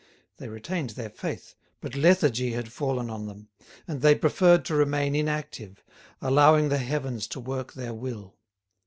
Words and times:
They 0.37 0.47
retained 0.49 0.89
their 0.97 1.11
faith, 1.11 1.53
but 1.79 1.93
lethargy 1.93 2.53
had 2.53 2.73
fallen 2.73 3.11
on 3.11 3.27
them, 3.27 3.49
and 3.87 4.01
they 4.01 4.15
preferred 4.15 4.65
to 4.65 4.73
remain 4.73 5.13
inactive, 5.15 5.83
allowing 6.23 6.69
the 6.69 6.79
heavens 6.79 7.27
to 7.27 7.39
work 7.39 7.73
their 7.73 7.93
will. 7.93 8.33